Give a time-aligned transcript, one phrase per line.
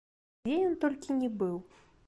[0.47, 1.55] Дзе ён толькі ні быў!